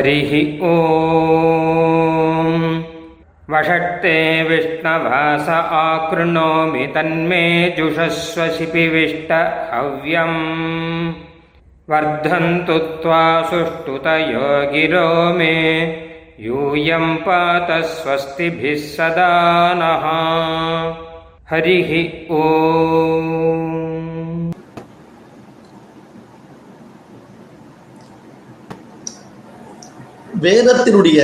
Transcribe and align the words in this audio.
हरिः 0.00 0.58
ॐ 0.62 0.74
वषट्ते 3.50 4.42
विष्णवास 4.42 5.48
आकृणोमि 5.48 6.86
तन्मे 6.86 7.74
जुषस्व 7.78 8.48
शिपिविष्ट 8.48 9.32
हव्यम्। 9.74 11.12
वर्धन्तु 11.90 12.78
त्वा 12.78 13.42
सुष्ठुतयो 13.42 14.72
गिरो 14.72 15.34
मे। 15.34 15.82
यूयं 16.40 17.16
पात 17.16 17.84
स्वस्तिभिः 17.84 18.76
सदा 18.76 19.74
नः। 19.76 20.06
हरिः 21.50 22.12
ॐ 22.36 23.89
வேதத்தினுடைய 30.44 31.20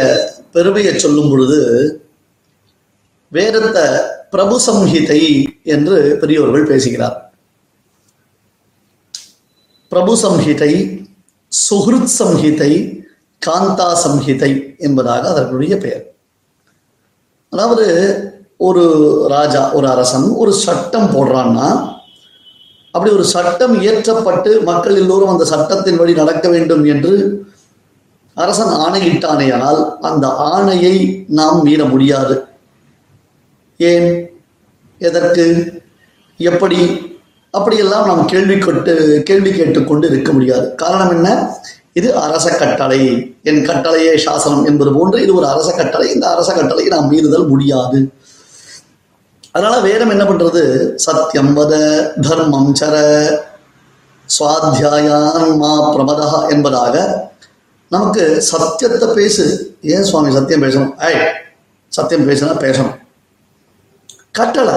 பெருமையை 0.52 0.92
சொல்லும் 0.98 1.30
பொழுது 1.30 1.60
வேதத்தை 3.32 3.84
பிரபு 4.30 4.56
சம்ஹிதை 4.66 5.22
என்று 5.74 5.96
பெரியோர்கள் 6.20 6.70
பேசுகிறார். 6.72 7.16
பிரபு 9.92 10.12
சம்ஹிதை 10.22 10.72
சுஹ்ருத் 11.52 12.14
சம்ஹிதை 12.18 12.72
காந்தா 13.42 13.88
சம்ஹிதை 14.04 14.50
என்பதாக 14.78 15.28
அதற்குரிய 15.28 15.74
பெயர். 15.76 16.04
அதாவது 17.52 17.86
ஒரு 18.68 18.84
ராஜா 19.28 19.62
ஒரு 19.72 19.86
அரசன் 19.88 20.28
ஒரு 20.42 20.52
சட்டம் 20.64 21.08
போடுறான்னா 21.14 21.68
அப்படி 22.94 23.10
ஒரு 23.14 23.24
சட்டம் 23.24 23.74
இயற்றப்பட்டு 23.82 24.50
மக்கள் 24.64 24.96
எல்லோரும் 24.96 25.28
அந்த 25.28 25.44
சட்டத்தின் 25.44 25.96
வழி 25.96 26.12
நடக்க 26.12 26.48
வேண்டும் 26.48 26.84
என்று 26.84 27.12
அரசன் 28.36 28.66
ஆணையிட்டானேயானால் 28.66 29.82
அந்த 30.00 30.26
ஆணையை 30.26 31.24
நாம் 31.28 31.62
மீற 31.62 31.84
முடியாது. 31.84 32.44
ஏன்? 33.76 34.08
எதற்கு? 34.98 35.44
எப்படி? 36.38 36.80
அப்படியெல்லாம் 37.50 38.06
நாம் 38.06 38.26
கேள்வி 38.26 38.58
கொட்டு 38.58 39.22
கேள்வி 39.24 39.50
கேட்டுக்கொண்டு 39.50 40.08
இருக்க 40.08 40.32
முடியாது. 40.32 40.74
காரணம் 40.74 41.10
என்ன? 41.10 41.56
இது 41.92 42.16
அரச 42.16 42.56
கட்டளை. 42.56 43.00
என் 43.42 43.66
கட்டளையே 43.66 44.16
சாசனம் 44.16 44.64
என்பது 44.64 44.92
போன்று 44.92 45.22
இது 45.22 45.34
ஒரு 45.34 45.46
அரச 45.46 45.72
கட்டளை. 45.72 46.14
இந்த 46.14 46.30
அரச 46.30 46.52
கட்டளையை 46.52 46.98
நாம் 46.98 47.12
மீறுதல் 47.12 47.48
முடியாது. 47.48 48.12
அதனால 49.52 49.80
வேதம் 49.80 50.10
என்ன 50.10 50.24
பண்றது? 50.24 50.94
சத்தியம் 50.94 51.56
வத 51.56 51.74
தர்மம் 52.20 52.74
சர 52.80 53.26
சுவாத்தியாயான் 54.38 55.56
மா 55.56 55.96
பிரமதா 55.96 56.50
என்பதாக 56.50 57.24
நமக்கு 57.96 58.42
சத்தியத்தை 58.42 59.08
பேசு. 59.14 59.76
ஏன் 59.82 60.04
சுவாமி 60.04 60.32
சத்தியம் 60.32 60.62
பேசணும்? 60.62 60.98
ஐய் 60.98 61.26
சத்தியம் 61.88 62.28
பேசுனா 62.28 62.62
பேசணும். 62.62 62.96
கட்டளை. 64.30 64.74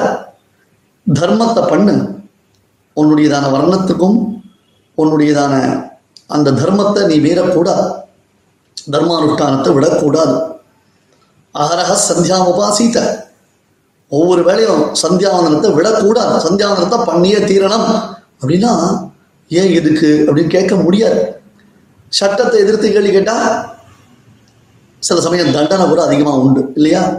தர்மத்தை 1.13 1.67
பண்ணு. 1.67 2.17
உன்னுடையதான 2.95 3.49
வர்ணத்துக்கும் 3.49 4.41
உன்னுடையதான 4.97 5.83
அந்த 6.27 6.51
தர்மத்தை 6.51 7.05
நீ 7.05 7.19
மீறக்கூடாது. 7.19 7.95
தர்மானுஷ்டானத்தை 8.91 9.73
விடக்கூடாது. 9.73 10.41
அகரக 11.53 11.97
சந்தியாம் 12.09 12.49
உபாசித்த 12.49 13.23
ஒவ்வொரு 14.09 14.43
வேலையும் 14.43 14.93
சந்தியாவந்தனத்தை 15.01 15.73
விடக்கூடாது. 15.73 16.49
சந்தியாவந்தனத்தை 16.49 17.05
பண்ணியே 17.05 17.37
தீரணும். 17.37 18.17
அப்படின்னா 18.41 19.07
ஏன் 19.49 19.71
இதுக்கு? 19.71 20.25
அப்படின்னு 20.27 20.47
கேட்க 20.47 20.75
முடியாது. 20.75 21.38
சட்டத்தை 22.09 22.59
எதிர்த்து 22.59 22.91
கேள்வி 22.91 23.11
கேட்டா 23.11 23.35
சில 24.99 25.21
சமயம் 25.21 25.51
தண்டனை 25.51 25.85
கூட 25.85 26.03
அதிகமாக 26.03 26.37
உண்டு 26.37 26.71
இல்லையா? 26.75 27.17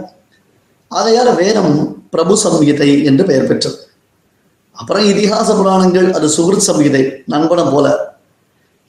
ஆகையால் 0.87 1.35
வேதம் 1.35 2.05
பிரபு 2.09 2.39
சம்ஹிதை 2.43 3.03
என்று 3.03 3.25
பெயர் 3.25 3.47
பெற்றது. 3.47 3.87
அப்புறம் 4.71 5.03
இதிகாச 5.03 5.55
புராணங்கள் 5.57 6.13
அது 6.13 6.27
சுகிருத் 6.27 6.67
சம்ஹிதை 6.67 7.15
நண்பனை 7.25 7.63
போல. 7.63 8.15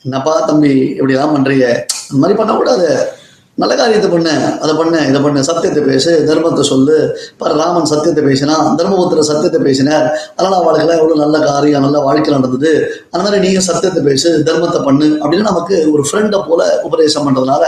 என்னப்பா 0.03 0.41
தம்பி 0.41 0.99
இப்படிலாம் 1.01 1.35
பண்றீங்க? 1.35 1.67
அந்த 2.11 2.21
மாதிரி 2.23 2.39
பண்ணக்கூடாது. 2.39 3.13
நல்ல 3.59 3.73
காரியத்தை 3.81 4.09
பண்ண 4.13 4.29
அதை 4.65 4.73
பண்ண 4.79 4.95
இதை 5.09 5.19
பண்ண 5.25 5.41
சத்தியத்தை 5.49 5.81
பேசு 5.89 6.11
தர்மத்தை 6.29 6.63
சொல்லு. 6.71 6.97
பாரு 7.41 7.55
ராமன் 7.61 7.91
சத்தியத்தை 7.91 8.23
பேசினா 8.29 8.55
தர்மபுத்திர 8.79 9.25
சத்தியத்தை 9.31 9.61
பேசினார். 9.67 10.07
அதனால் 10.37 10.57
அவளுக்கெல்லாம் 10.61 11.01
எவ்வளோ 11.01 11.19
நல்ல 11.25 11.39
காரியம் 11.49 11.85
நல்ல 11.87 11.99
வாழ்க்கை 12.07 12.33
நடந்தது. 12.37 12.73
அந்த 13.13 13.23
மாதிரி 13.25 13.43
நீங்க 13.47 13.63
சத்தியத்தை 13.69 14.03
பேசு 14.09 14.31
தர்மத்தை 14.49 14.81
பண்ணு 14.89 15.09
அப்படின்னு 15.23 15.51
நமக்கு 15.51 15.77
ஒரு 15.95 16.05
ஃப்ரெண்டை 16.09 16.41
போல 16.49 16.63
உபதேசம் 16.89 17.27
பண்ணுறதுனால 17.29 17.65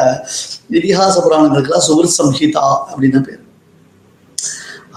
இதிகாச 0.79 1.17
புராணங்களுக்கெல்லாம் 1.27 1.87
சுகிருத் 1.89 2.19
சம்ஹிதா 2.21 2.67
அப்படின்னு 2.91 3.23
பேர். 3.29 3.43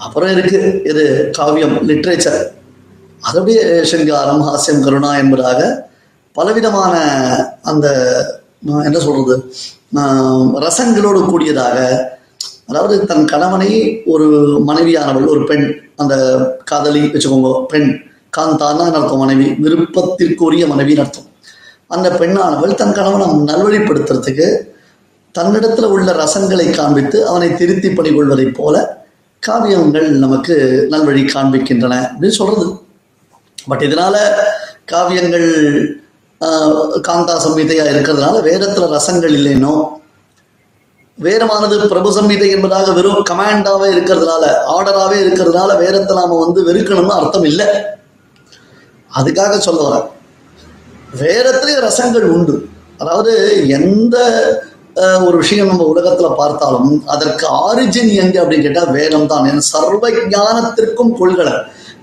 அப்புறம் 0.06 0.32
இருக்கு 0.34 0.60
இது 0.90 1.04
காவியம் 1.38 1.76
லிட்ரேச்சர் 1.90 2.42
அது 3.26 3.38
அப்படியே 3.40 3.62
சிங்காரம் 3.90 4.42
ஹாஸ்யம் 4.48 4.84
கருணா 4.84 5.10
என்பதாக 5.22 5.60
பலவிதமான 6.36 6.94
அந்த 7.70 7.86
என்ன 8.62 8.98
சொல்றது? 8.98 9.34
ரசங்களோடு 10.66 11.20
கூடியதாக 11.30 11.76
அதாவது 12.66 13.06
தன் 13.06 13.26
கணவனை 13.26 14.02
ஒரு 14.04 14.26
மனைவியானவள் 14.66 15.26
ஒரு 15.26 15.44
பெண் 15.44 15.80
அந்த 15.96 16.14
காதலி 16.64 17.00
வச்சுக்கோங்க 17.00 17.64
பெண் 17.66 17.88
காந்தானா 18.36 18.84
நடத்தும் 18.90 19.18
மனைவி 19.18 19.44
விருப்பத்திற்குரிய 19.44 20.66
மனைவி 20.66 20.94
நடத்தும் 20.94 21.28
அந்த 21.86 22.10
பெண்ணானவள் 22.10 22.74
தன் 22.74 22.92
கணவனை 22.92 23.26
நல்வழிப்படுத்துறதுக்கு 23.26 24.48
தன்னிடத்துல 25.38 25.84
உள்ள 25.84 26.12
ரசங்களை 26.12 26.70
காண்பித்து 26.70 27.26
அவனை 27.28 27.54
திருத்தி 27.54 27.88
பணிகொள்வதைப் 27.88 28.54
போல 28.54 29.06
காவியங்கள் 29.46 30.08
நமக்கு 30.08 30.86
நல்வழி 30.90 31.22
காண்பிக்கின்றன 31.24 31.94
அப்படின்னு 32.04 32.28
சொல்றது. 32.28 32.80
பட் 33.66 33.82
இதனால 33.82 34.16
காவியங்கள் 34.92 35.48
காந்தா 37.06 37.34
சம்ஹிதையா 37.44 37.84
இருக்கிறதுனால 37.92 38.42
வேதத்துல 38.48 38.88
ரசங்கள் 38.96 39.34
இல்லைனோ 39.38 39.74
வேதமானது 41.18 41.86
பிரபு 41.92 42.10
சம்ஹிதை 42.18 42.48
என்பதாக 42.56 42.92
வெறும் 42.92 43.24
கமாண்டாவே 43.30 43.86
இருக்கிறதுனால 43.94 44.44
ஆர்டராகவே 44.74 45.16
இருக்கிறதுனால 45.24 45.70
வேதத்தை 45.78 46.16
நாம 46.16 46.38
வந்து 46.44 46.60
வெறுக்கணும்னு 46.68 47.14
அர்த்தம் 47.20 47.44
இல்லை. 47.44 47.66
அதுக்காக 49.10 49.58
சொல்ல 49.58 49.80
வரேன். 49.88 50.06
வேதத்திலே 51.22 51.74
ரசங்கள் 51.88 52.26
உண்டு. 52.36 52.54
அதாவது 52.98 53.32
எந்த 53.78 54.16
ஒரு 55.26 55.36
விஷயம் 55.36 55.66
நம்ம 55.66 55.82
உலகத்துல 55.92 56.28
பார்த்தாலும் 56.36 56.92
அதற்கு 57.06 57.44
ஆரிஜின் 57.66 58.12
எங்க 58.22 58.36
அப்படின்னு 58.42 58.66
கேட்டா 58.66 58.84
வேதம் 58.96 59.26
தான் 59.26 59.46
என் 59.50 59.66
சர்வ 59.72 60.10
ஞானத்திற்கும் 60.34 61.12
கொள்கலை 61.20 61.54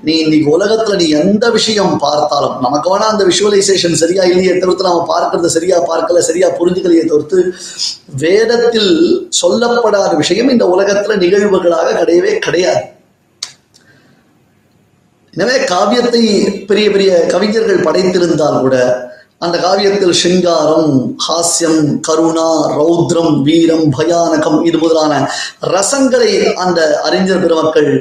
நீ 0.05 0.17
இன்னைக்கு 0.17 0.57
உலகத்துல 0.57 0.95
நீ 0.95 1.09
எந்த 1.09 1.49
விஷயம் 1.49 1.97
பார்த்தாலும் 1.97 2.57
நமக்கு 2.61 2.97
வேணா 2.97 3.05
அந்த 3.05 3.23
விஷுவலைசேஷன் 3.25 3.93
சரியா 3.93 4.23
இல்லையே 4.23 4.57
தவிர்த்து 4.57 4.83
நாம 4.83 5.05
பார்க்கறது 5.07 5.45
சரியா 5.45 5.77
பார்க்கல 5.87 6.17
சரியா 6.19 6.47
புரிஞ்சுக்கலையே 6.59 7.03
தவிர்த்து 7.05 7.39
வேதத்தில் 8.15 8.91
சொல்லப்படாத 9.41 10.15
விஷயம் 10.15 10.49
இந்த 10.49 10.65
உலகத்துல 10.65 11.17
நிகழ்வுகளாக 11.17 11.93
கிடையவே 11.93 12.37
கிடையாது. 12.37 12.83
எனவே 15.33 15.63
காவியத்தை 15.63 16.21
பெரிய 16.65 16.91
பெரிய 16.91 17.25
கவிஞர்கள் 17.25 17.83
படைத்திருந்தால் 17.83 18.59
கூட 18.59 18.75
அந்த 19.39 19.57
காவியத்தில் 19.57 20.13
சிங்காரம் 20.13 21.17
ஹாஸ்யம் 21.27 21.99
கருணா 22.01 22.49
ரௌத்ரம் 22.77 23.41
வீரம் 23.41 23.91
பயானகம் 23.97 24.65
இது 24.65 24.77
முதலான 24.77 25.13
ரசங்களை 25.71 26.53
அந்த 26.55 27.01
அறிஞர் 27.03 27.41
பெருமக்கள் 27.41 27.91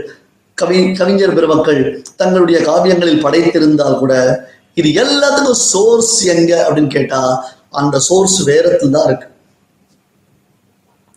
கவி 0.59 0.93
கவிஞர் 0.93 1.37
பெருமக்கள் 1.37 1.81
தங்களுடைய 2.17 2.59
காவியங்களில் 2.61 3.23
படைத்திருந்தால் 3.25 3.99
கூட 3.99 4.15
இது 4.75 4.89
எல்லாத்துக்கும் 5.03 5.61
சோர்ஸ் 5.73 6.25
எங்க 6.35 6.53
அப்படின்னு 6.67 6.91
கேட்டா 6.91 7.21
அந்த 7.71 7.99
சோர்ஸ் 7.99 8.37
வேதத்தில் 8.43 8.91
தான் 8.91 9.07
இருக்கு. 9.09 9.27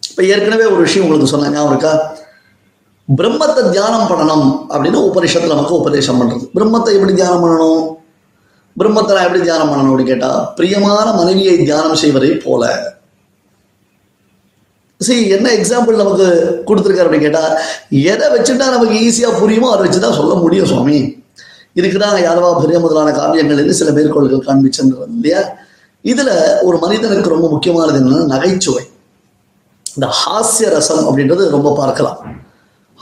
இப்ப 0.09 0.23
ஏற்கனவே 0.23 0.65
ஒரு 0.65 0.81
விஷயம் 0.81 1.05
உங்களுக்கு 1.05 1.31
சொன்னேன் 1.31 1.53
ஞாபகம் 1.53 1.71
இருக்கா? 1.71 1.93
பிரம்மத்தை 3.17 3.69
தியானம் 3.69 4.09
பண்ணணும் 4.11 4.47
அப்படின்னு 4.69 4.99
உபனிஷத்துல 5.09 5.55
நமக்கு 5.55 5.79
உபதேசம் 5.81 6.19
பண்றது. 6.21 6.45
பிரம்மத்தை 6.55 6.93
எப்படி 6.93 7.13
தியானம் 7.13 7.43
பண்ணணும்? 7.43 7.83
பிரம்மத்தை 8.79 9.13
நான் 9.15 9.23
எப்படி 9.23 9.41
தியானம் 9.41 9.69
பண்ணணும் 9.69 9.91
அப்படின்னு 9.91 10.13
கேட்டா 10.13 10.31
பிரியமான 10.57 11.11
மனைவியை 11.11 11.55
தியானம் 11.57 11.95
செய்வதை 11.95 12.31
போல 12.45 12.63
சரி 15.01 15.29
என்ன 15.29 15.49
எக்ஸாம்பிள் 15.49 15.95
நமக்கு 15.95 16.27
கொடுத்துருக்காரு 16.67 17.07
அப்படின்னு 17.07 17.21
கேட்டால் 17.21 17.57
எதை 17.91 18.27
வச்சுட்டா 18.27 18.67
நமக்கு 18.75 18.93
ஈஸியாக 18.93 19.39
புரியுமோ 19.39 19.67
அதை 19.71 19.81
வச்சு 19.85 19.99
தான் 19.99 20.13
சொல்ல 20.13 20.33
முடியும் 20.33 20.65
சுவாமி. 20.65 21.25
இதுக்கு 21.73 21.97
தான் 21.99 22.23
யாரவா 22.23 22.61
பெரிய 22.61 22.79
முதலான 22.79 23.11
காவியங்கள் 23.11 23.57
என்று 23.57 23.73
சில 23.73 23.91
மேற்கோள்கள் 23.91 24.45
காண்பிச்சுன்றது 24.47 25.13
இல்லையா? 25.15 25.41
இதுல 26.05 26.59
ஒரு 26.61 26.77
மனிதனுக்கு 26.77 27.29
ரொம்ப 27.29 27.49
முக்கியமானது 27.49 27.99
என்னன்னா 27.99 28.25
நகைச்சுவை. 28.25 28.83
இந்த 29.95 30.07
ஹாஸ்ய 30.07 30.69
ரசம் 30.69 31.07
அப்படின்றது 31.07 31.49
ரொம்ப 31.49 31.75
பார்க்கலாம். 31.75 32.17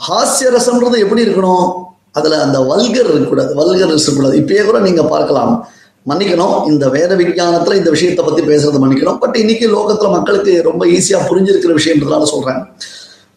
ஹாஸ்ய 0.08 0.50
ரசம்ன்றது 0.50 0.98
எப்படி 0.98 1.24
இருக்கணும்? 1.24 1.86
அதுல 2.12 2.42
அந்த 2.42 2.58
வல்கர் 2.58 3.10
இருக்கக்கூடாது. 3.10 3.54
வல்கர் 3.54 3.92
இருக்கக்கூடாது. 3.94 4.40
இப்பயே 4.42 4.64
கூட 4.64 4.78
நீங்க 4.78 5.02
பார்க்கலாம். 5.02 5.68
மன்னிக்கணும். 6.08 6.66
இந்த 6.66 6.88
வேத 6.88 7.16
விஞ்ஞானத்துல 7.16 7.74
இந்த 7.74 7.90
விஷயத்தை 7.90 8.24
பத்தி 8.24 8.42
பேசுறது 8.42 8.80
மன்னிக்கணும். 8.84 9.18
பட் 9.18 9.36
இன்னைக்கு 9.36 9.68
லோகத்துல 9.68 10.10
மக்களுக்கு 10.10 10.62
ரொம்ப 10.62 10.86
ஈஸியா 10.86 11.18
புரிஞ்சிருக்கிற 11.30 11.78
விஷயம்ன்றதுனால 11.78 12.22
சொல்றேன். 12.22 12.64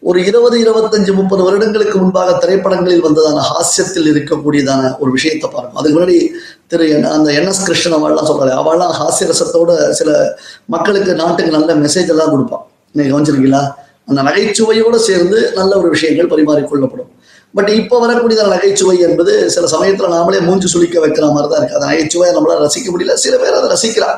ஒரு 0.02 0.26
இருபது 0.26 0.64
இருபத்தஞ்சு 0.64 1.14
முப்பது 1.14 1.44
வருடங்களுக்கு 1.44 1.98
முன்பாக 2.00 2.34
திரைப்படங்களில் 2.34 3.06
வந்ததான 3.06 3.40
ஹாஸ்யத்தில் 3.40 4.12
இருக்கக்கூடியதான 4.12 4.98
ஒரு 5.00 5.12
விஷயத்தை 5.12 5.50
பாருங்க 5.54 5.80
அதுக்கு 5.80 6.00
முன்னாடி 6.00 6.28
திரு 6.68 6.86
என்- 6.86 7.10
அந்த 7.10 7.32
என் 7.34 7.48
எஸ் 7.48 7.64
கிருஷ்ணன் 7.64 8.04
அவள்லாம் 8.04 8.30
சொல்றாரு 8.30 8.54
அவள்லாம் 8.54 8.92
ஹாஸ்ய 9.00 9.32
ரசத்தோட 9.32 9.90
சில 9.90 10.38
மக்களுக்கு 10.66 11.14
நாட்டுக்கு 11.14 11.52
நல்ல 11.52 11.76
மெசேஜ் 11.76 12.10
எல்லாம் 12.10 12.30
கொடுப்பான். 12.30 12.68
நீங்க 12.92 13.20
கவனிச்சிருக்கீங்களா? 13.20 13.74
அந்த 14.06 14.22
நகைச்சுவையோட 14.22 14.96
சேர்ந்து 14.96 15.52
நல்ல 15.54 15.78
ஒரு 15.78 15.90
விஷயங்கள் 15.90 16.28
பரிமாறிக்கொள்ளப்படும். 16.28 17.10
பட் 17.54 17.70
இப்போ 17.70 18.00
வரக்கூடிய 18.00 18.48
நகைச்சுவை 18.48 19.00
என்பது 19.00 19.52
சில 19.52 19.68
சமயத்துல 19.68 20.08
நாமளே 20.08 20.42
மூஞ்சி 20.42 20.80
சுளிக்க 20.80 21.00
வைக்கிற 21.00 21.34
மாதிரி 21.34 21.54
தான் 21.54 21.64
இருக்கு. 21.64 21.80
அந்த 21.80 21.88
நகைச்சுவையை 21.88 22.38
நம்மளால 22.38 22.64
ரசிக்க 22.64 22.94
முடியல. 22.98 23.14
சில 23.14 23.38
பேர் 23.38 23.54
அதை 23.54 23.70
ரசிக்கிறா. 23.70 24.18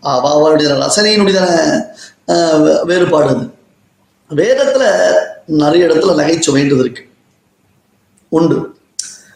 அவருடைய 0.00 0.72
ரசனையினுடைய 0.72 1.40
ஆஹ், 2.26 2.30
வே- 2.30 2.84
வேறுபாடு 2.84 3.28
அது. 3.28 3.50
வேதத்தில் 4.28 5.12
நிறைய 5.46 5.86
இடத்துல 5.86 6.16
நகைச்சுவைன்றது 6.16 6.78
இருக்கு. 6.78 7.04
உண்டு. 8.28 8.74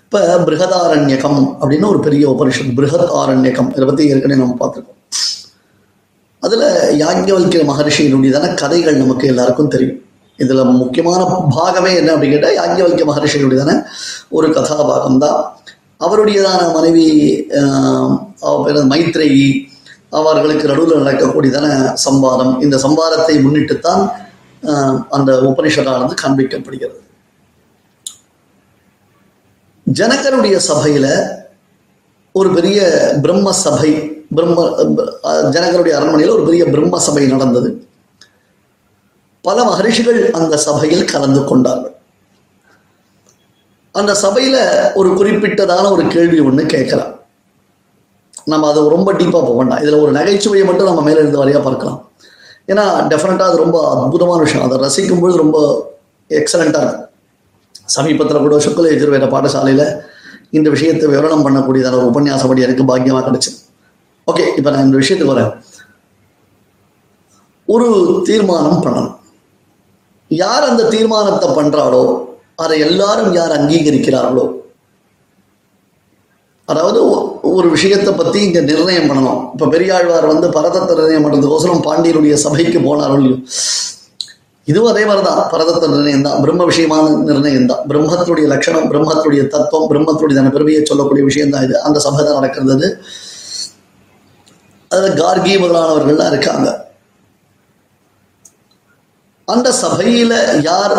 இப்ப 0.04 0.38
பிருகதாரண்யகம் 0.38 1.56
அப்படின்னு 1.60 1.88
ஒரு 1.88 2.00
பெரிய 2.00 2.30
உபனிஷத் 2.30 2.74
பிருகத் 2.74 3.10
ஆரண்யகம் 3.10 3.70
இதை 3.70 3.84
பத்தி 3.84 4.08
ஏற்கனவே 4.08 4.40
நம்ம 4.40 4.56
பார்த்துருக்கோம். 4.60 4.94
அதுல 6.40 6.90
யாஜ்ஞவல்கிய 6.92 7.64
மகர்ஷியினுடையதான 7.64 8.54
கதைகள் 8.54 8.96
நமக்கு 8.96 9.26
எல்லாருக்கும் 9.26 9.68
தெரியும். 9.68 10.05
இதுல 10.38 10.62
முக்கியமான 10.74 11.20
பாகமே 11.54 11.92
என்ன 11.98 12.10
அப்படின்னு 12.14 12.36
கேட்டா 12.36 12.50
யாஜ்ஞவல்கிய 12.56 13.06
மகரிஷியினுடையதான 13.08 13.74
ஒரு 14.32 14.48
கதாபாகம் 14.56 15.20
தான் 15.20 15.38
அவருடையதான 16.00 16.62
மனைவி 16.74 17.06
ஆஹ், 17.58 18.10
பேர் 18.64 18.80
மைத்ரேயி. 18.90 19.46
அவர்களுக்கு 20.12 20.66
நடுவில் 20.68 21.00
நடக்கக்கூடியதான 21.00 21.68
சம்பாதம் 22.04 22.52
இந்த 22.62 22.76
சம்பாதத்தை 22.84 23.34
முன்னிட்டுத்தான் 23.44 24.02
ஆஹ், 24.62 24.98
அந்த 25.10 25.30
உபனிஷதானது 25.48 26.14
காண்பிக்கப்படுகிறது. 26.20 26.98
ஜனகருடைய 29.86 30.56
சபையில 30.68 31.06
ஒரு 32.34 32.48
பெரிய 32.54 32.78
பிரம்ம 33.22 33.48
சபை 33.58 33.90
பிரம்ம 34.36 34.58
அஹ், 35.24 35.44
ஜனகருடைய 35.54 35.94
அரண்மனையில் 35.98 36.34
ஒரு 36.36 36.44
பெரிய 36.44 36.62
பிரம்ம 36.72 36.98
சபை 37.00 37.24
நடந்தது. 37.28 37.68
பல 39.46 39.58
மகரிஷிகள் 39.68 40.20
அந்த 40.38 40.54
சபையில் 40.66 41.10
கலந்து 41.12 41.40
கொண்டார்கள். 41.50 41.94
அந்த 44.00 44.12
சபையில 44.22 44.56
ஒரு 45.00 45.10
குறிப்பிட்டதான 45.18 45.90
ஒரு 45.96 46.04
கேள்வி 46.14 46.38
ஒன்று 46.48 46.62
கேட்கலாம். 46.74 47.12
நம்ம 48.52 48.68
அதை 48.70 48.80
ரொம்ப 48.94 49.10
டீப்பாக 49.20 49.42
போக 49.46 49.56
வேண்டாம். 49.58 49.82
இதில் 49.84 50.02
ஒரு 50.04 50.12
நகைச்சுவையை 50.18 50.64
மட்டும் 50.68 50.88
நம்ம 50.90 51.02
மேலே 51.08 51.20
இருந்து 51.22 51.42
வரையா 51.42 51.60
பார்க்கலாம். 51.66 51.98
ஏன்னா 52.72 52.84
டெஃபினட்டாக 53.12 53.50
அது 53.50 53.62
ரொம்ப 53.64 53.78
அற்புதமான 54.04 54.40
விஷயம். 54.46 54.64
அதை 54.66 54.76
ரசிக்கும்பொழுது 54.84 55.42
ரொம்ப 55.44 55.58
எக்ஸலண்டா 56.40 56.80
இருக்கும். 56.84 57.10
சமீபத்தில் 57.96 58.44
கூட 58.44 58.56
சுக்கல 58.66 58.92
எதிர்வேத 58.96 59.26
பாடசாலையில் 59.34 59.86
இந்த 60.56 60.68
விஷயத்தை 60.74 61.06
விவரணம் 61.12 61.44
பண்ணக்கூடியதான 61.46 61.98
ஒரு 62.00 62.08
உபன்யாசப்படி 62.12 62.64
எனக்கு 62.66 62.84
பாக்கியமாக 62.90 63.24
கிடைச்சது 63.28 63.58
ஓகே 64.30 64.44
இப்போ 64.58 64.70
நான் 64.74 64.86
இந்த 64.86 64.96
விஷயத்துக்கு 65.02 65.34
வரேன். 65.34 65.52
ஒரு 67.74 67.88
தீர்மானம் 68.28 68.82
பண்ணணும். 68.84 69.14
யார் 70.28 70.62
அந்த 70.62 70.88
தீர்மானத்தை 70.88 71.48
பண்றாளோ 71.48 72.24
அதை 72.56 72.80
எல்லாரும் 72.80 73.32
யார் 73.32 73.50
அங்கீகரிக்கிறார்களோ? 73.50 74.54
அதாவது 76.64 77.10
ஒ- 77.10 77.38
ஒரு 77.42 77.70
விஷயத்தை 77.70 78.14
பத்தி 78.14 78.42
இங்க 78.42 78.60
நிர்ணயம் 78.60 79.10
பண்ணணும். 79.10 79.50
இப்ப 79.52 79.66
பெரியாழ்வார் 79.66 80.26
வந்து 80.26 80.50
பரதத்தை 80.50 80.96
நிர்ணயம் 80.96 81.24
பண்றதுக்கோசரம் 81.24 81.82
பாண்டியருடைய 81.82 82.34
சபைக்கு 82.34 82.78
போனாரோ 82.78 83.14
இல்லையோ? 83.14 83.36
இதுவும் 84.64 84.92
அதே 84.92 85.04
மாதிரிதான். 85.04 85.50
பரதத்த 85.50 85.88
நிர்ணயம் 85.88 86.22
தான் 86.22 86.40
பிரம்ம 86.40 86.64
விஷயமான 86.64 87.18
நிர்ணயம் 87.18 87.66
தான் 87.66 87.78
பிரம்மத்தினுடைய 87.88 88.46
லட்சணம் 88.46 88.92
பிரம்மத்தினுடைய 88.92 89.46
தத்துவம் 89.46 89.90
பிரம்மத்தினுடைய 89.90 90.50
பெருமையை 90.50 90.84
சொல்லக்கூடிய 90.84 91.24
விஷயம் 91.24 91.50
தான் 91.50 91.62
இது. 91.62 91.82
அந்த 91.82 91.98
சபை 91.98 92.24
தான் 92.24 92.34
நடக்கிறது. 92.34 92.98
அது. 94.88 95.08
கார்கி 95.08 95.56
முதலானவர்கள்லாம் 95.62 96.26
இருக்காங்க. 96.26 96.85
அந்த 99.48 99.72
சபையில 99.84 100.32
யார் 100.62 100.98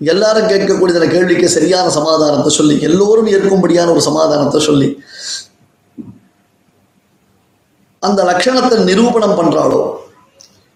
எல்லாரும் 0.00 0.50
கேட்கக்கூடிய 0.50 0.94
அந்த 0.94 1.08
கேள்விக்கு 1.08 1.48
சரியான 1.48 1.86
சமாதானத்தை 1.88 2.50
சொல்லி 2.50 2.74
எல்லோரும் 2.80 3.26
ஏற்கும்படியான 3.26 3.90
ஒரு 3.90 4.00
சமாதானத்தை 4.00 4.60
சொல்லி 4.60 4.88
அந்த 8.02 8.24
லட்சணத்தை 8.24 8.76
நிரூபணம் 8.84 9.38
பண்றாளோ 9.40 9.80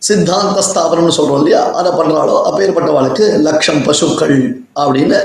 சித்தாந்த 0.03 0.61
ஸ்தாபனம்னு 0.69 1.17
சொல்றோம் 1.17 1.41
இல்லையா? 1.41 1.61
அதை 1.79 1.91
பண்றாளோ 1.93 2.37
அப்பேற்பட்டவாளுக்கு 2.49 3.25
லட்சம் 3.41 3.83
பசுக்கள் 3.83 4.37
அப்படின்னு 4.83 5.19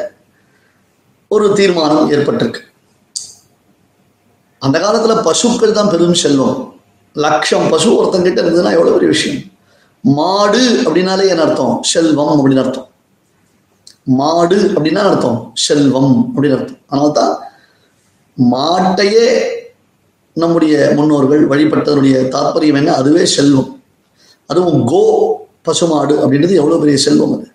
ஒரு 1.32 1.54
தீர்மானம் 1.54 2.12
ஏற்பட்டிருக்கு. 2.12 2.62
அந்த 4.62 4.80
காலத்துல 4.80 5.24
பசுக்கள் 5.24 5.72
தான் 5.72 5.90
பெரும் 5.90 6.14
செல்வம். 6.14 6.58
லட்சம் 7.16 7.70
பசு 7.70 7.90
ஒருத்தங்கிட்ட 7.98 8.40
இருந்ததுன்னா 8.44 8.76
எவ்வளவு 8.78 8.94
பெரிய 8.94 9.10
விஷயம்? 9.16 9.42
மாடு 10.16 10.84
அப்படின்னாலே 10.86 11.28
என்ன 11.28 11.42
அர்த்தம்? 11.42 11.82
செல்வம் 11.82 12.28
அப்படின்னு 12.28 12.60
அர்த்தம். 12.60 12.88
மாடு 14.04 14.74
அப்படின்னா 14.76 14.98
அர்த்தம்? 14.98 15.52
செல்வம் 15.54 16.34
அப்படின்னு 16.34 16.56
அர்த்தம். 16.56 16.78
அதனால 16.88 17.12
தான் 17.12 17.38
மாட்டையே 18.52 19.42
நம்முடைய 20.34 20.94
முன்னோர்கள் 20.96 21.48
வழிபட்டதனுடைய 21.48 22.16
தாற்பயம் 22.36 22.76
என்ன? 22.76 22.94
அதுவே 22.94 23.26
செல்வம். 23.26 23.82
அதுவும் 24.46 24.86
கோ 24.86 25.02
பசுமாடு 25.62 26.30
அப்படின்றது 26.30 26.54
எவ்வளவு 26.54 26.80
பெரிய 26.80 26.98
செல்வம் 26.98 27.34
அது. 27.34 27.52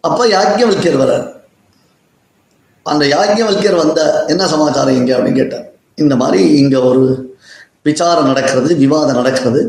அப்ப 0.00 0.26
யாக்கியவல்யர் 0.26 1.00
வர்றார். 1.02 1.32
அந்த 2.82 3.04
யாக்கியவல்யர் 3.04 3.76
வந்த 3.76 4.24
என்ன 4.26 4.46
சமாச்சாரம் 4.46 4.96
இங்க 4.96 5.16
அப்படின்னு 5.16 5.34
கேட்டார். 5.34 5.72
இந்த 5.94 6.16
மாதிரி 6.16 6.56
இங்க 6.56 6.80
ஒரு 6.80 7.33
விசாரம் 7.86 8.28
நடக்கிறது 8.30 8.70
விவாதம் 8.82 9.18
நடக்கிறது. 9.20 9.60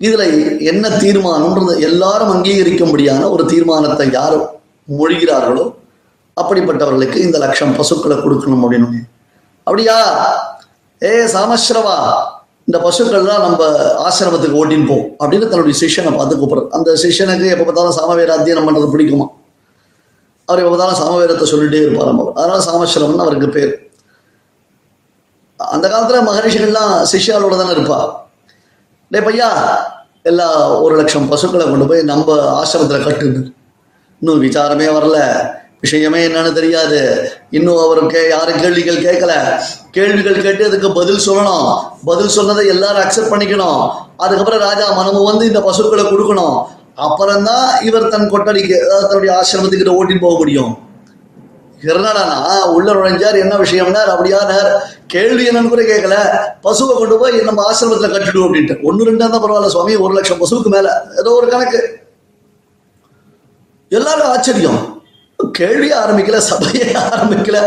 இதுல 0.00 0.22
என்ன 0.70 0.84
தீர்மானம்ன்றது 1.02 1.74
எல்லாரும் 1.88 2.32
அங்கீகரிக்கும்படியான 2.34 3.28
ஒரு 3.34 3.44
தீர்மானத்தை 3.52 4.06
யார் 4.18 4.36
மொழிகிறார்களோ 4.88 5.64
அப்படிப்பட்டவர்களுக்கு 6.36 7.18
இந்த 7.26 7.36
லட்சம் 7.44 7.74
பசுக்களை 7.80 8.16
கொடுக்கணும் 8.24 8.62
அப்படின்னு 8.64 9.00
அப்படியா? 9.66 9.96
ஏ 11.02 11.12
சாமஸ்ரவா 11.34 11.96
இந்த 12.68 12.78
பசுக்கள்லாம் 12.86 13.44
நம்ம 13.46 13.62
ஆசிரமத்துக்கு 14.06 14.58
ஓட்டின்னு 14.62 14.88
போ 14.90 14.96
அப்படின்னு 15.20 15.46
தன்னுடைய 15.52 15.76
சிஷ்யனை 15.82 16.12
பார்த்து 16.18 16.34
கூப்பிடுறது 16.40 16.74
அந்த 16.76 16.90
சிஷ்யனுக்கு 17.04 17.46
எப்போ 17.54 17.64
பார்த்தாலும் 17.68 17.96
சாமவேர 17.98 18.32
அத்தியனம் 18.38 18.66
பண்ணுறது 18.68 18.92
பிடிக்குமா? 18.94 19.26
அவர் 20.48 20.60
எப்போ 20.62 20.70
பார்த்தாலும் 20.72 21.00
சாமவேரத்தை 21.00 21.46
சொல்லிட்டே 21.52 21.80
இருப்பார் 21.84 22.10
நம்ம 22.10 22.26
அதனால 22.38 22.58
சாமஸ்ரவம்னு 22.68 23.24
அவருக்கு 23.26 23.48
பேர். 23.56 23.72
அந்த 25.70 25.88
காலத்தில் 25.88 26.28
மகரிஷிகள்லாம் 26.28 27.06
சிஷ்யாலோட 27.12 27.56
தானே 27.56 27.70
இருப்பா. 27.70 28.14
டே 29.08 29.18
பையா 29.18 29.48
எல்லா 30.22 30.70
ஒரு 30.70 30.96
லட்சம் 30.96 31.28
பசுக்களை 31.28 31.66
கொண்டு 31.66 31.86
போய் 31.86 32.02
நம்ம 32.02 32.62
ஆசிரமத்தில் 32.62 33.04
கட்டுன்னு 33.04 33.52
இன்னும் 34.20 34.42
விசாரமே 34.42 34.86
வரல. 34.86 35.50
விஷயமே 35.80 36.26
என்னன்னு 36.26 36.52
தெரியாது. 36.52 37.30
இன்னும் 37.50 37.78
அவருக்கு 37.78 38.28
யாரும் 38.28 38.60
கேள்விகள் 38.60 39.02
கேட்கல. 39.02 39.60
கேள்விகள் 39.90 40.42
கேட்டு 40.42 40.64
அதுக்கு 40.64 40.92
பதில் 40.92 41.28
சொல்லணும். 41.28 41.82
பதில் 42.04 42.28
சொன்னதை 42.28 42.66
எல்லாரும் 42.66 43.02
அக்செப்ட் 43.02 43.32
பண்ணிக்கணும். 43.32 43.90
அதுக்கப்புறம் 44.16 44.60
ராஜா 44.60 44.92
மனமு 44.92 45.24
வந்து 45.24 45.46
இந்த 45.46 45.60
பசுக்களை 45.60 46.04
கொடுக்கணும். 46.04 46.66
அப்புறம்தான் 46.94 47.84
இவர் 47.84 48.08
தன் 48.08 48.30
கொட்டடிக்கு 48.30 48.78
அதாவது 48.78 49.08
தன்னுடைய 49.08 49.40
ஆசிரமத்துக்கிட்ட 49.40 49.92
ஓட்டின்னு 50.00 50.20
போக 50.20 50.36
முடியும் 50.36 50.78
என்னடானா 51.82 52.62
உள்ள 52.74 52.88
நுழைஞ்சார் 52.92 53.38
என்ன 53.44 53.54
விஷயம்னார்? 53.56 54.10
அப்படியானார். 54.14 54.70
கேள்வி 55.06 55.48
என்னன்னு 55.48 55.68
கூட 55.68 55.82
கேட்கல. 55.82 56.16
பசுவை 56.66 56.94
கொண்டு 56.94 57.18
போய் 57.18 57.40
நம்ம 57.40 57.62
ஆசிரமத்துல 57.70 58.10
கட்டிடுவோம் 58.12 58.46
அப்படின்ட்டு. 58.48 58.82
ஒன்று 58.82 59.10
ரெண்டா 59.10 59.28
தான் 59.28 59.44
பரவாயில்ல 59.44 59.74
சுவாமி 59.74 59.96
ஒரு 59.96 60.14
லட்சம் 60.14 60.40
பசுவுக்கு 60.40 60.72
மேல. 60.76 60.88
ஏதோ 61.18 61.30
ஒரு 61.30 61.48
கணக்கு. 61.48 61.80
எல்லாரும் 63.88 64.28
ஆச்சரியம். 64.28 64.80
கேள்வியே 65.58 65.94
ஆரம்பிக்கல 66.00 66.40
சபையே 66.50 66.84
ஆரம்பிக்கல. 67.06 67.58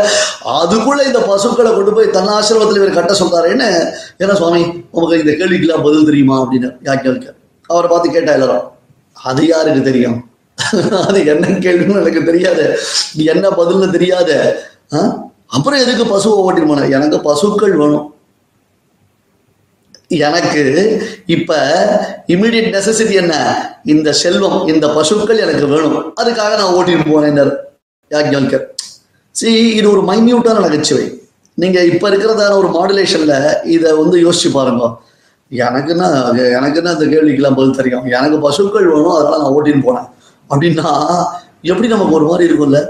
அதுக்குள்ள 0.58 1.06
இந்த 1.06 1.18
பசுக்களை 1.18 1.72
கொண்டு 1.72 1.92
போய் 1.92 2.10
தன் 2.10 2.30
ஆசிரமத்தில் 2.36 2.78
இவர் 2.80 2.96
கட்ட 2.98 3.12
சொல்றாருன்னு 3.12 3.68
என்ன? 4.16 4.34
சுவாமி 4.34 4.62
உமக்கு 4.90 5.18
இந்த 5.24 5.44
கேள்விக்கெல்லாம் 5.44 5.84
பதில் 5.84 6.04
தெரியுமா? 6.04 6.36
அப்படின்னு 6.40 6.70
யாக்கியலுக்கு 6.84 7.30
அவரை 7.66 7.90
பார்த்து 7.90 8.10
கேட்டா 8.10 8.32
எல்லாரும் 8.32 8.64
அது 9.12 9.46
யாருக்கு 9.46 9.82
தெரியும்? 9.82 10.18
அது 11.06 11.26
என்ன 11.26 11.46
கேள்வின்னு 11.48 12.00
எனக்கு 12.00 12.24
தெரியாது. 12.24 12.78
என்ன 13.14 13.48
பதில்னு 13.48 13.90
தெரியாத. 13.90 14.60
ஆ? 14.94 15.24
அப்புறம் 15.46 15.80
எதுக்கு 15.80 16.04
பசுவை 16.04 16.40
ஓட்டிட்டு 16.40 16.66
போன? 16.66 16.86
எனக்கு 16.86 17.20
பசுக்கள் 17.20 17.76
வேணும். 17.76 18.14
எனக்கு 20.08 20.62
இப்ப 21.26 21.56
இமிடியட் 22.26 22.74
நெசசிட்டி 22.76 23.12
என்ன? 23.12 23.34
இந்த 23.84 24.12
செல்வம் 24.12 24.66
இந்த 24.66 24.88
பசுக்கள் 24.88 25.38
எனக்கு 25.38 25.66
வேணும். 25.66 26.16
அதுக்காக 26.16 26.56
நான் 26.56 26.74
ஓட்டிட்டு 26.74 27.10
போனேன் 27.14 27.56
யாக்ஞால்கர் 28.10 28.64
சி 29.30 29.68
இது 29.68 29.90
ஒரு 29.90 30.02
மைன்யூட்டான 30.02 30.60
நகைச்சுவை 30.60 31.20
நீங்க 31.54 31.84
இப்ப 31.84 32.10
இருக்கிறதான 32.10 32.56
ஒரு 32.56 32.68
மாடுலேஷன்ல 32.68 33.64
இதை 33.64 33.92
வந்து 33.92 34.30
யோசிச்சு 34.30 34.50
பாருங்க. 34.52 34.96
எனக்குன்னா 35.50 36.08
எனக்குன்னா 36.56 37.02
இந்த 37.02 37.04
கேள்விக்கெல்லாம் 37.04 37.56
பதில் 37.56 37.76
தெரியும்? 37.76 38.04
எனக்கு 38.04 38.38
பசுக்கள் 38.38 38.86
வேணும் 38.86 39.10
அதெல்லாம் 39.10 39.42
நான் 39.42 39.52
ஓட்டின்னு 39.52 39.84
போனேன். 39.86 40.14
அப்படின்னா 40.50 40.90
எப்படி 41.62 41.88
நமக்கு 41.94 42.16
ஒரு 42.18 42.26
மாதிரி 42.30 42.44
இருக்கும்ல? 42.48 42.80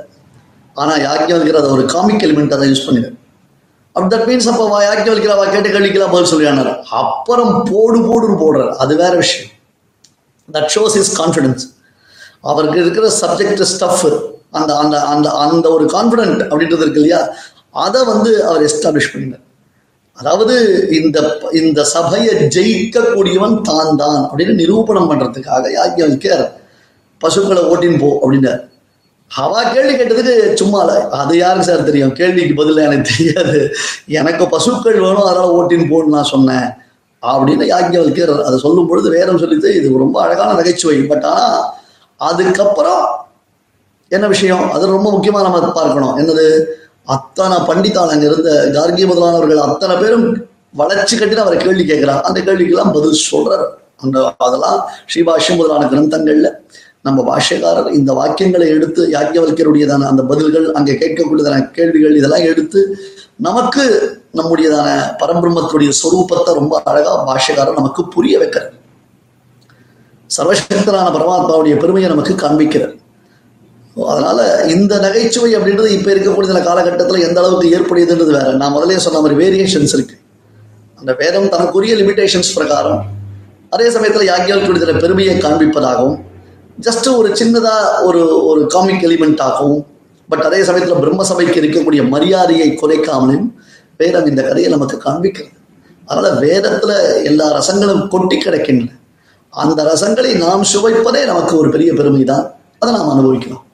ஆனால் 0.77 1.01
யாக்கியம் 1.07 1.61
அதை 1.61 1.71
ஒரு 1.77 1.85
காமிக் 1.95 2.25
எலிமெண்ட் 2.27 2.55
அதை 2.57 2.67
யூஸ் 2.73 2.87
பண்ணிடு. 2.87 3.11
அப்படி 3.95 4.09
தட் 4.15 4.27
மீன்ஸ் 4.29 4.49
அப்போ 4.53 4.81
யாக்கியம் 4.87 5.15
வைக்கிறா 5.17 5.37
கேட்ட 5.55 5.69
கேள்விக்கெல்லாம் 5.75 6.15
பதில் 6.15 6.33
சொல்லியானார். 6.33 6.73
அப்புறம் 7.01 7.53
போடு 7.71 7.99
போடுன்னு 8.09 8.37
போடுறாரு. 8.45 8.73
அது 8.85 8.93
வேற 9.03 9.13
விஷயம். 9.23 9.51
தட் 10.49 10.71
ஷோஸ் 10.75 10.97
இஸ் 11.03 11.13
கான்ஃபிடன்ஸ் 11.21 11.65
அவருக்கு 12.51 12.79
இருக்கிற 12.83 13.07
சப்ஜெக்ட் 13.23 13.63
ஸ்டஃப் 13.73 14.05
அந்த 14.59 14.71
அந்த 14.83 14.97
அந்த 15.13 15.29
அந்த 15.45 15.67
ஒரு 15.77 15.85
கான்ஃபிடென்ட் 15.95 16.43
அப்படின்றது 16.51 16.85
இருக்கு 16.85 17.01
இல்லையா? 17.03 17.21
அதை 17.73 18.01
வந்து 18.05 18.31
அவர் 18.49 18.63
எஸ்டாப்ளிஷ் 18.69 19.11
பண்ணினார். 19.13 19.43
அதாவது 20.19 20.55
இந்த 20.99 21.17
இந்த 21.61 21.81
சபையை 21.95 22.35
ஜெயிக்கக்கூடியவன் 22.57 23.57
தான் 23.71 23.99
தான் 24.03 24.21
அப்படின்னு 24.29 24.55
நிரூபணம் 24.61 25.09
பண்றதுக்காக 25.11 25.73
யாக்கியவல்கர் 25.79 26.45
பசுக்களை 27.19 27.63
ஓட்டின்னு 27.63 27.99
போ 27.99 28.19
அப்படின்னாரு 28.23 28.75
அவா 29.35 29.63
கேள்வி 29.63 29.95
கேட்டதுக்கு 29.95 30.55
சும்மா 30.55 30.83
இல்லை. 30.83 31.03
அது 31.03 31.37
யாருக்கு 31.37 31.69
சார் 31.69 31.83
தெரியும்? 31.83 32.13
கேள்விக்கு 32.13 32.55
பதில் 32.55 32.77
எனக்கு 32.77 33.11
தெரியாது. 33.17 33.75
எனக்கு 34.07 34.49
பசுக்கள் 34.49 35.01
வேணும் 35.01 35.25
அதனால 35.25 35.63
ஓட்டின்னு 35.63 35.91
போன்னு 35.91 36.05
நான் 36.05 36.25
சொன்னேன். 36.25 36.69
அப்படின்னு 37.23 37.65
யாக்கியவல்கர் 37.73 38.43
அதை 38.43 38.59
சொல்லும் 38.59 38.87
பொழுது 38.87 39.11
வேறம் 39.11 39.39
சொல்லிட்டு 39.39 39.75
இது 39.75 39.99
ரொம்ப 39.99 40.23
அழகான 40.23 40.53
நகைச்சுவை. 40.53 41.03
பட் 41.03 41.25
ஆனா 41.25 41.75
அதுக்கப்புறம் 42.17 43.27
என்ன 44.09 44.27
விஷயம்? 44.27 44.73
அது 44.73 44.87
ரொம்ப 44.87 45.11
முக்கியமா 45.11 45.43
நம்ம 45.43 45.73
பார்க்கணும். 45.73 46.19
என்னது? 46.19 46.65
அத்தனை 47.05 47.57
பண்டிதால் 47.57 48.09
அங்க 48.09 48.27
இருந்த 48.27 48.71
கார்கி 48.73 49.07
முதலானவர்கள் 49.07 49.57
அத்தனை 49.57 49.97
பேரும் 49.97 50.47
வளர்ச்சி 50.73 51.17
கட்டி 51.17 51.37
அவரை 51.37 51.59
கேள்வி 51.59 51.85
கேட்கிறார். 51.85 52.23
அந்த 52.23 52.41
கேள்விக்கெல்லாம் 52.41 52.93
பதில் 52.93 53.21
சொல்றார். 53.31 53.67
அந்த 53.97 54.35
அதெல்லாம் 54.39 54.91
ஸ்ரீபாஷ்யம் 55.15 55.57
முதலான 55.57 55.87
கிரந்தங்கள்ல. 55.87 56.51
நம்ம 57.07 57.25
பாஷ்யக்காரர் 57.29 57.91
இந்த 57.99 58.11
வாக்கியங்களை 58.21 58.67
எடுத்து 58.77 59.03
யாக்கியவல்யருடையதான 59.17 60.07
அந்த 60.11 60.23
பதில்கள் 60.31 60.67
அங்கே 60.79 60.95
கேட்கக்கூடியதான 61.03 61.59
கேள்விகள் 61.77 62.19
இதெல்லாம் 62.21 62.47
எடுத்து 62.53 62.81
நமக்கு 63.47 63.85
நம்முடையதான 64.39 64.89
பரம்பிரம்மத்துடைய 65.23 65.91
சொரூபத்தை 66.03 66.53
ரொம்ப 66.61 66.75
அழகா 66.91 67.13
பாஷ்யக்காரர் 67.31 67.81
நமக்கு 67.81 68.03
புரிய 68.15 68.35
வைக்கிறார். 68.43 68.73
சர்வசக்தரான 70.37 71.09
பரமாத்மாவுடைய 71.17 71.75
பெருமையை 71.83 72.09
நமக்கு 72.13 72.35
காண்பிக்கிறார். 72.45 72.95
அதனால 74.13 74.39
இந்த 74.75 74.95
நகைச்சுவை 75.05 75.51
அப்படின்றது 75.57 75.91
இப்ப 75.97 76.09
இருக்கக்கூடிய 76.15 76.63
காலகட்டத்தில் 76.69 77.25
எந்த 77.27 77.39
அளவுக்கு 77.43 77.75
ஏற்புடையதுன்றது 77.77 78.33
வேற. 78.39 78.49
நான் 78.63 78.75
முதலே 78.77 78.99
சொன்ன 79.05 79.21
மாதிரி 79.25 79.37
வேரியேஷன்ஸ் 79.43 79.95
இருக்கு. 79.97 80.17
அந்த 81.01 81.13
வேதம் 81.21 81.49
தனக்குரிய 81.55 81.95
லிமிடேஷன்ஸ் 82.03 82.55
பிரகாரம். 82.57 83.03
அதே 83.75 83.87
சமயத்தில் 83.95 84.29
யாக்கியால் 84.33 85.01
பெருமையை 85.05 85.37
காண்பிப்பதாகவும் 85.45 86.19
ஜஸ்ட் 86.78 87.08
ஒரு 87.14 87.30
சின்னதா 87.36 87.76
ஒரு 88.04 88.22
ஒரு 88.50 88.62
காமிக் 88.68 89.06
எலிமெண்ட்டாகவும் 89.08 89.82
பட் 90.30 90.46
அதே 90.46 90.60
சமயத்தில் 90.64 91.02
பிரம்மசபைக்கு 91.02 91.58
இருக்கக்கூடிய 91.62 92.02
மரியாதையை 92.10 92.70
குறைக்காமலும் 92.74 93.48
வேதம் 94.00 94.30
இந்த 94.32 94.42
கதையை 94.42 94.70
நமக்கு 94.72 94.98
காண்பிக்கிறது 95.00 95.58
அதனால 96.08 96.30
வேதத்துல 96.40 96.94
எல்லா 97.24 97.48
ரசங்களும் 97.58 98.06
கொட்டி 98.08 98.38
கிடக்கின்றன 98.38 98.96
அந்த 99.54 99.84
ரசங்களை 99.84 100.32
நாம் 100.38 100.70
சுவைப்பதே 100.72 101.24
நமக்கு 101.26 101.54
ஒரு 101.58 101.70
பெரிய 101.70 101.92
பெருமை 101.94 102.24
தான் 102.26 102.48
அதை 102.82 102.92
நாம் 102.94 103.12
அனுபவிக்கிறோம் 103.12 103.66